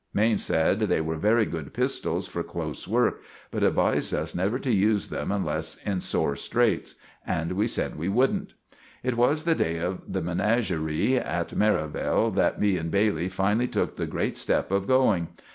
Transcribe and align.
Maine 0.15 0.39
sed 0.39 0.79
they 0.79 0.99
were 0.99 1.15
very 1.15 1.45
good 1.45 1.75
pistells 1.75 2.27
for 2.27 2.41
close 2.41 2.87
work, 2.87 3.21
but 3.51 3.61
advised 3.61 4.15
us 4.15 4.33
never 4.33 4.57
to 4.57 4.71
use 4.71 5.09
them 5.09 5.31
unless 5.31 5.75
in 5.85 6.01
soar 6.01 6.35
straights. 6.35 6.95
And 7.23 7.51
we 7.51 7.67
sed 7.67 7.97
we 7.99 8.09
wouldn't. 8.09 8.55
It 9.03 9.15
was 9.15 9.43
the 9.43 9.53
day 9.53 9.77
of 9.77 10.11
the 10.11 10.23
menaggeree 10.23 11.17
at 11.23 11.55
Merivale 11.55 12.31
that 12.31 12.59
me 12.59 12.77
and 12.77 12.89
Bailey 12.89 13.29
finally 13.29 13.67
took 13.67 13.95
the 13.95 14.07
grate 14.07 14.37
step 14.37 14.71
of 14.71 14.87
going. 14.87 15.27